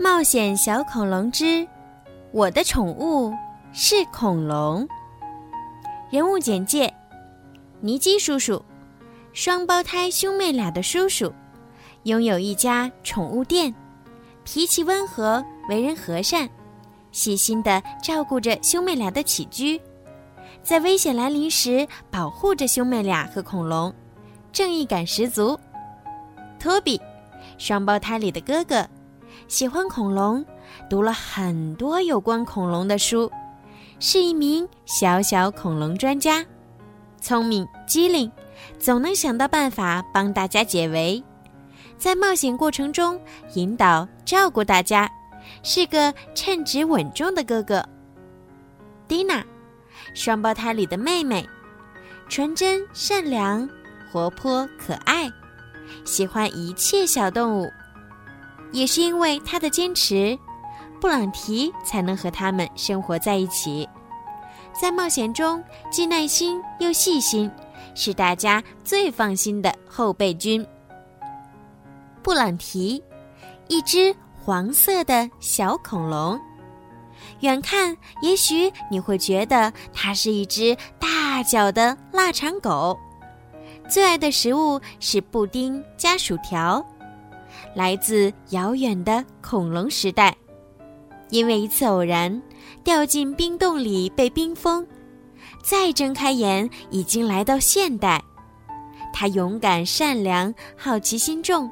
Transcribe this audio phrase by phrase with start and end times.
[0.00, 1.66] 冒险小恐龙之
[2.30, 3.34] 我的宠物
[3.72, 4.86] 是恐龙。
[6.08, 6.94] 人物简介：
[7.80, 8.64] 尼基叔叔，
[9.32, 11.32] 双胞胎兄妹俩的叔叔，
[12.04, 13.74] 拥有一家宠物店，
[14.44, 16.48] 脾气温和，为人和善，
[17.10, 19.80] 细心的照顾着兄妹俩的起居，
[20.62, 23.92] 在危险来临时保护着兄妹俩和恐龙，
[24.52, 25.58] 正义感十足。
[26.60, 27.00] 托比，
[27.58, 28.88] 双胞胎里的哥哥。
[29.48, 30.44] 喜欢恐龙，
[30.90, 33.32] 读了很多有关恐龙的书，
[33.98, 36.44] 是一名小小恐龙专家，
[37.18, 38.30] 聪明机灵，
[38.78, 41.22] 总能想到办法帮大家解围，
[41.96, 43.18] 在冒险过程中
[43.54, 45.10] 引导照顾大家，
[45.62, 47.82] 是个称职稳重的哥哥。
[49.08, 49.42] 蒂娜，
[50.12, 51.48] 双胞胎里的妹妹，
[52.28, 53.66] 纯真善良，
[54.12, 55.26] 活泼可爱，
[56.04, 57.66] 喜欢一切小动物。
[58.72, 60.38] 也是因为他的坚持，
[61.00, 63.88] 布朗提才能和他们生活在一起。
[64.72, 67.50] 在冒险中，既耐心又细心，
[67.94, 70.64] 是大家最放心的后备军。
[72.22, 73.02] 布朗提，
[73.68, 76.38] 一只黄色的小恐龙，
[77.40, 82.96] 远看也许你会觉得它是一只大脚的腊肠狗，
[83.88, 86.84] 最爱的食物是布丁加薯条。
[87.74, 90.36] 来自遥远的恐龙时代，
[91.30, 92.42] 因为一次偶然
[92.82, 94.86] 掉进冰洞里被冰封，
[95.62, 98.22] 再睁开眼已经来到现代。
[99.12, 101.70] 他勇敢、善良、好奇心重，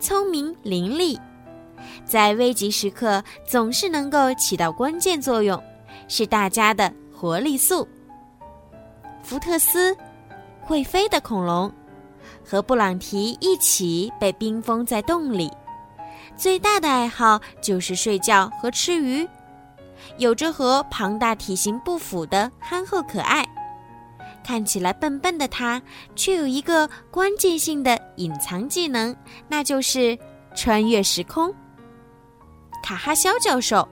[0.00, 1.18] 聪明伶俐，
[2.04, 5.62] 在危急时刻总是能够起到关键作用，
[6.08, 7.86] 是大家的活力素。
[9.22, 9.96] 福特斯，
[10.60, 11.72] 会飞的恐龙。
[12.50, 15.48] 和布朗提一起被冰封在洞里，
[16.36, 19.28] 最大的爱好就是睡觉和吃鱼，
[20.18, 23.46] 有着和庞大体型不符的憨厚可爱。
[24.42, 25.80] 看起来笨笨的他，
[26.16, 29.14] 却有一个关键性的隐藏技能，
[29.46, 30.18] 那就是
[30.52, 31.54] 穿越时空。
[32.82, 33.88] 卡哈肖教授，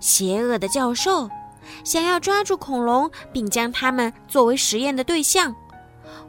[0.00, 1.28] 邪恶的教授，
[1.84, 5.54] 想要抓住恐龙并将它们作为实验的对象。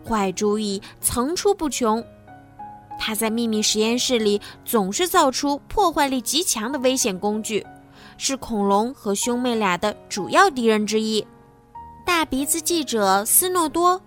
[0.08, 2.04] 坏主意层出不穷，
[3.00, 7.66] 他在秘密实验室里总是造出破坏力极强的危险工具，
[8.18, 11.26] 是恐龙和兄妹俩的主要敌人之一。
[12.06, 14.00] 大鼻子记者斯诺多，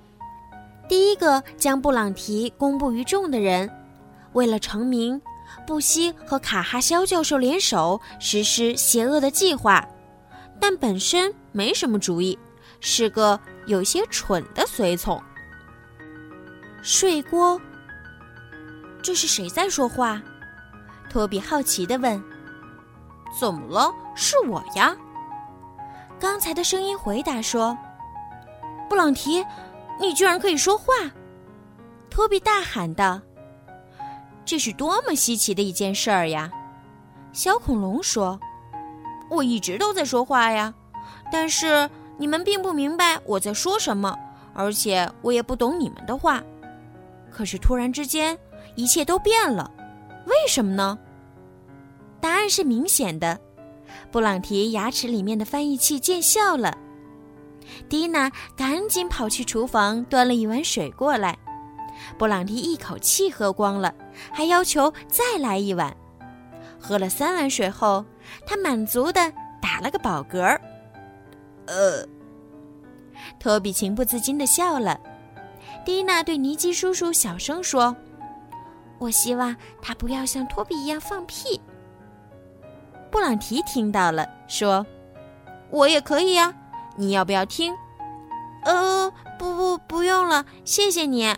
[0.88, 3.70] 第一个将布朗提公布于众的人，
[4.32, 5.20] 为了成名，
[5.66, 9.86] 不惜和卡哈肖教授联手实施邪恶的计划，
[10.60, 12.38] 但本身没什么主意，
[12.80, 15.20] 是个有些蠢的随从。
[16.88, 17.60] 睡锅。
[19.02, 20.22] 这是谁在说话？
[21.10, 22.22] 托比好奇地问。
[23.40, 23.92] “怎么了？
[24.14, 24.96] 是我呀。”
[26.20, 27.76] 刚才的声音回答说。
[28.88, 29.44] “布朗提，
[29.98, 30.94] 你居然可以说话！”
[32.08, 33.20] 托比大喊道。
[34.46, 36.48] “这是多么稀奇的一件事儿呀！”
[37.34, 38.38] 小恐龙说。
[39.28, 40.72] “我一直都在说话呀，
[41.32, 44.16] 但是你们并不明白我在说什么，
[44.54, 46.40] 而且我也不懂你们的话。”
[47.36, 48.38] 可是突然之间，
[48.76, 49.70] 一切都变了，
[50.24, 50.98] 为什么呢？
[52.18, 53.38] 答案是明显的，
[54.10, 56.74] 布朗提牙齿里面的翻译器见效了。
[57.90, 61.36] 蒂娜赶紧跑去厨房端了一碗水过来，
[62.16, 63.94] 布朗提一口气喝光了，
[64.32, 65.94] 还要求再来一碗。
[66.80, 68.02] 喝了三碗水后，
[68.46, 69.30] 他满足的
[69.60, 70.58] 打了个饱嗝。
[71.66, 72.02] 呃，
[73.38, 74.98] 托比情不自禁的笑了。
[75.86, 77.94] 蒂娜对尼基叔叔小声说
[78.98, 81.60] ：“我希望他不要像托比一样放屁。”
[83.08, 84.84] 布朗提听到了，说
[85.70, 86.52] ：“我也可以呀，
[86.96, 87.72] 你要不要听
[88.66, 91.32] ？”“呃，不不，不用了，谢谢你。”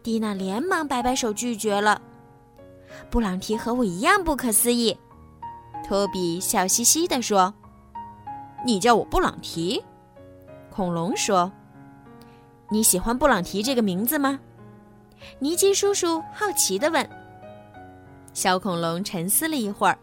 [0.00, 2.00] 蒂娜连忙摆摆手拒绝了。
[3.10, 4.96] 布朗提和我一样不可思议。
[5.84, 7.52] 托比笑嘻嘻地说
[8.64, 9.82] ：“你叫我布朗提？”
[10.70, 11.50] 恐龙说。
[12.72, 14.38] 你喜欢布朗提这个名字吗？
[15.38, 17.08] 尼基叔叔好奇地问。
[18.32, 19.98] 小恐龙沉思了一会儿，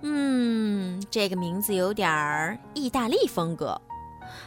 [0.00, 3.78] 嗯，这个名字有点儿意大利风格。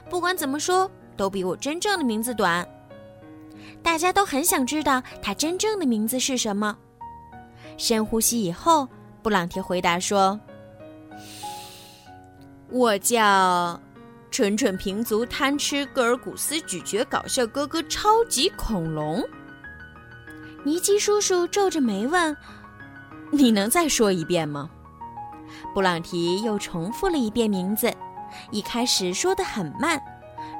[0.09, 2.67] 不管怎么说，都比我真正的名字短。
[3.83, 6.75] 大家都很想知道他真正的名字是什么。
[7.77, 8.87] 深呼吸以后，
[9.21, 10.39] 布朗提回答说
[12.69, 13.79] ：“我叫……”
[14.31, 19.21] 蠢蠢平足、贪吃戈尔古斯咀嚼搞笑哥哥超级恐龙，
[20.63, 22.35] 尼基叔叔皱着眉问
[23.29, 24.69] ：“你能再说一遍吗？
[25.73, 27.93] 布朗提又重复了一遍名字，
[28.51, 30.01] 一开始说的很慢，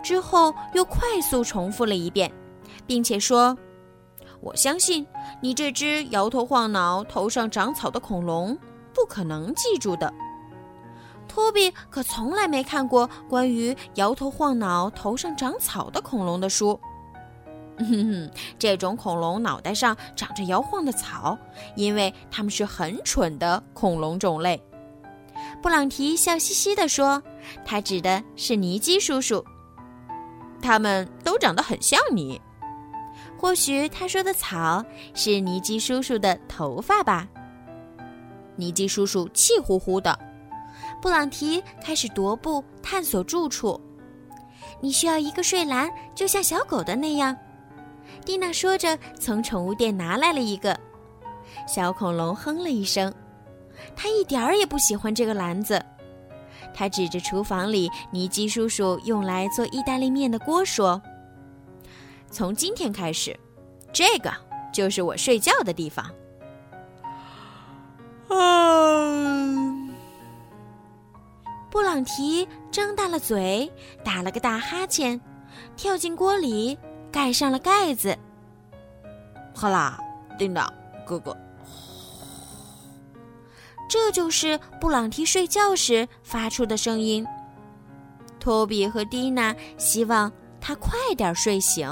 [0.04, 2.30] 之后又快速重复了一遍，
[2.86, 3.58] 并且说
[4.42, 5.08] ：“我相信
[5.42, 8.58] 你这只摇头晃脑、头上长草的恐龙
[8.94, 10.14] 不可能记住的。”
[11.32, 16.78] 托比可从来没看过关于摇头晃脑、头上长草的恐龙的书。
[17.78, 21.38] 哼哼，这种恐龙脑袋上长着摇晃的草，
[21.78, 24.62] 因为它们是很蠢的恐龙种类。
[25.62, 27.24] 布朗提笑嘻嘻地说
[27.66, 29.44] ：“他指的是尼基叔叔，
[30.62, 32.40] 他们都长得很像你。
[33.38, 34.84] 或许他说的草
[35.14, 37.26] 是尼基叔叔的头发吧？”
[38.58, 40.20] 尼基叔叔气呼呼的。
[41.02, 43.80] 布朗提开始踱步探索住处。
[44.80, 47.36] 你需要一个睡篮，就像小狗的那样。
[48.24, 50.78] 蒂娜说着，从宠物店拿来了一个。
[51.68, 53.12] 小恐龙哼了一声。
[53.96, 55.84] 他一点儿也不喜欢这个篮子，
[56.74, 61.02] 他指着厨房里尼基叔叔用来做意大利面的锅说
[62.30, 63.38] ：“从今天开始，
[63.92, 64.32] 这个
[64.72, 66.06] 就是我睡觉的地方。”
[68.30, 69.41] 啊！
[71.72, 73.72] 布朗提张大了嘴，
[74.04, 75.20] 打了个大哈欠，
[75.78, 76.78] 跳进锅里，
[77.10, 78.16] 盖上了盖子。
[79.56, 79.98] 好啦，
[80.38, 80.72] 叮当
[81.06, 81.36] 哥哥。
[83.90, 87.26] 这就是布朗提睡觉时发出的声音。
[88.38, 90.30] 托比和蒂娜希望
[90.60, 91.88] 他快点睡醒。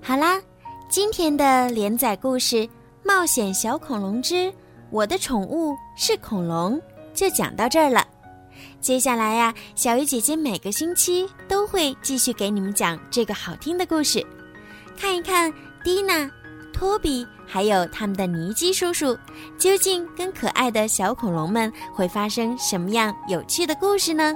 [0.00, 0.40] 好啦，
[0.88, 2.56] 今天的连载故事
[3.02, 4.50] 《冒险小恐龙之
[4.88, 6.78] 我的宠物是恐龙》
[7.12, 8.06] 就讲到这儿了。
[8.80, 14.24] 接下来呀，小鱼姐姐每个星期都会继续给你们讲这个好听的故事，
[14.96, 15.52] 看一看
[15.84, 16.30] 蒂娜。
[16.70, 19.18] 托比还有他们的尼基叔叔，
[19.58, 24.32] 究竟跟可爱的小恐龙们会发生什么样有趣的故事呢？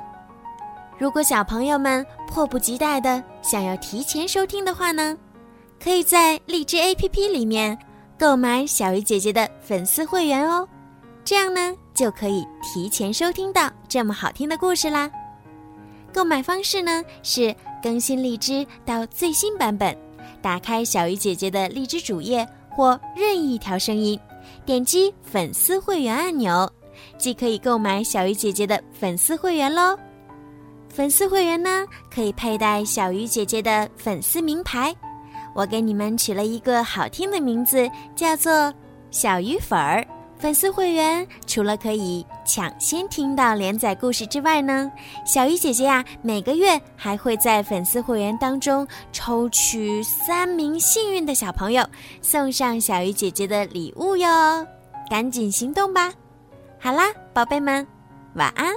[0.98, 5.16] 如果小朋友们迫不及待的想要提前收听的话呢，
[5.80, 7.78] 可以在荔枝 APP 里面
[8.18, 10.68] 购买小鱼姐姐的粉丝会员哦，
[11.24, 15.10] 这样呢就可以提前收听到这么好听的故事啦。
[16.14, 19.94] 购买方式呢是更新荔枝到最新版本。
[20.40, 24.18] 打开小鱼姐姐的荔枝主页或任意一条声音，
[24.64, 26.66] 点击粉丝会员按钮，
[27.18, 29.94] 即可以购买小鱼姐姐的粉丝会员喽。
[30.88, 34.94] 粉丝会员呢，可以佩戴小鱼姐姐的粉丝名牌，
[35.54, 37.86] 我给你们取了一个好听的名字，
[38.16, 38.72] 叫做
[39.10, 40.02] 小鱼粉儿。
[40.42, 44.90] 粉丝会员除了可以抢先听到连载故事之外呢，
[45.24, 51.86] 小鱼姐姐呀，每个月还会在粉丝会员当中抽取三名幸运的小朋友，
[52.20, 54.66] 送上小鱼姐姐的礼物哟，
[55.08, 56.12] 赶紧行动吧！
[56.80, 57.86] 好啦，宝贝们，
[58.34, 58.74] 晚安。